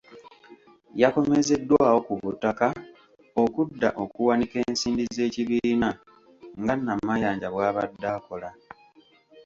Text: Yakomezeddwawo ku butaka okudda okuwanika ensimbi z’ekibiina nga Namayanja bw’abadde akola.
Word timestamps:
Yakomezeddwawo 1.01 1.99
ku 2.07 2.13
butaka 2.23 2.67
okudda 3.43 3.89
okuwanika 4.03 4.55
ensimbi 4.67 5.03
z’ekibiina 5.15 5.89
nga 6.61 6.73
Namayanja 6.83 7.47
bw’abadde 7.53 8.07
akola. 8.17 8.49